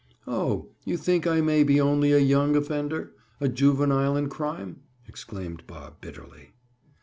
"Oh, 0.25 0.69
you 0.83 0.97
think 0.97 1.27
I 1.27 1.41
may 1.41 1.63
be 1.63 1.79
only 1.79 2.11
a 2.11 2.17
young 2.17 2.55
offender—a 2.55 3.49
juvenile 3.49 4.17
in 4.17 4.29
crime?" 4.29 4.81
exclaimed 5.07 5.67
Bob 5.67 6.01
bitterly. 6.01 6.53